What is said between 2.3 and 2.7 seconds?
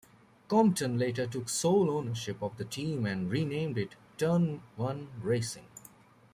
of the